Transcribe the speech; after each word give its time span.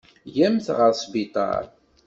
Yya-mt 0.33 0.67
ɣer 0.77 0.91
sbiṭar. 1.01 1.63